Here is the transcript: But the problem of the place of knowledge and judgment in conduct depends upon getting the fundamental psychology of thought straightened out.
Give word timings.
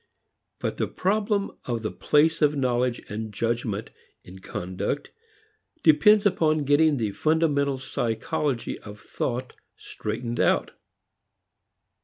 But 0.57 0.77
the 0.77 0.87
problem 0.87 1.51
of 1.65 1.83
the 1.83 1.91
place 1.91 2.41
of 2.41 2.55
knowledge 2.55 2.97
and 3.07 3.31
judgment 3.31 3.91
in 4.23 4.39
conduct 4.39 5.11
depends 5.83 6.25
upon 6.25 6.63
getting 6.63 6.97
the 6.97 7.11
fundamental 7.11 7.77
psychology 7.77 8.79
of 8.79 8.99
thought 8.99 9.53
straightened 9.77 10.39
out. 10.39 10.71